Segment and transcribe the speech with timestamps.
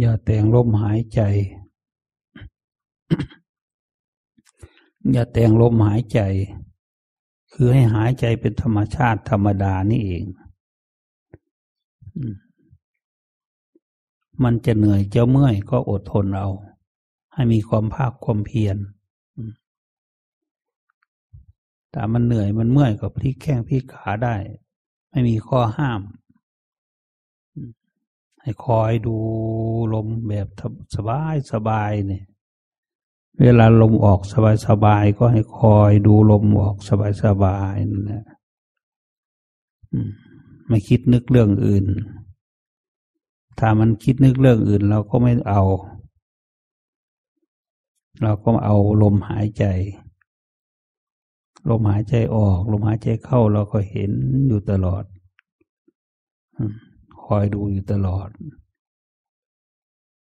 [0.00, 1.20] อย่าแต่งลมหายใจ
[5.12, 6.20] อย่าแต่งลมหายใจ
[7.52, 10.24] คือให้หายใจเป็นธรรมชาติธรรมดานี่เอง
[14.42, 16.48] มันจะเหนื่อยจะเมื่อยก็อดทนเอา
[17.32, 18.76] ให้มีความภาคความเพียร
[21.90, 24.36] แต่มันเหนื่อยมันเมื่อยก็พลิกแข้งพลิกขาได้
[25.10, 26.00] ไม่มีข้อห้าม
[28.46, 29.16] ให้คอยดู
[29.94, 30.48] ลมแบบ
[30.94, 32.24] สบายสบายเนี่ย
[33.42, 38.24] เวลาลมออกสบายสบายก็ให้คอยดูลมออกสบายสบายนั่นแหละ
[40.68, 41.84] ไม่คิดนึกเรื่องอื่น
[43.58, 45.62] ถ้ามันคิดนึกเรื่องอื่น เราก็ไม่เอา
[48.22, 49.64] เราก็เอาลมหายใจ
[51.70, 54.12] ลมหายใจออก ลมหายใจเข้าเราก็เห็น
[54.48, 55.04] อยู่ตลอด
[57.26, 58.28] คอยดูอยู่ตลอด